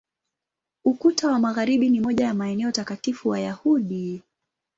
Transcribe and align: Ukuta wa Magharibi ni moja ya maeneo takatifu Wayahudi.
Ukuta 0.85 1.27
wa 1.31 1.39
Magharibi 1.39 1.89
ni 1.89 1.99
moja 2.01 2.25
ya 2.25 2.33
maeneo 2.33 2.71
takatifu 2.71 3.29
Wayahudi. 3.29 4.23